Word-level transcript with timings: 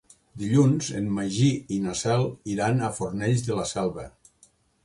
Dilluns 0.43 0.87
en 0.99 1.11
Magí 1.17 1.49
i 1.77 1.77
na 1.85 1.95
Cel 2.01 2.25
iran 2.57 2.81
a 2.89 2.93
Fornells 3.01 3.47
de 3.51 3.59
la 3.63 3.71
Selva. 3.75 4.09